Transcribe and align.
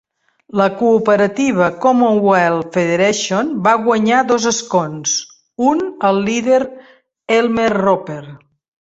La 0.59 0.65
cooperativa 0.77 1.67
Commonwealth 1.83 2.79
Federation 2.79 3.53
va 3.69 3.75
guanyar 3.85 4.25
dos 4.33 4.51
escons, 4.55 5.15
un 5.73 5.87
el 6.13 6.23
líder 6.33 6.61
Elmer 7.41 7.73
Roper. 7.81 8.23